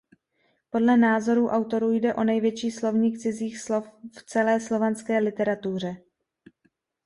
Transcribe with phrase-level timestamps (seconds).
[0.69, 5.97] Podle názoru autorů jde o největší slovník cizích slov v celé slovanské literatuře.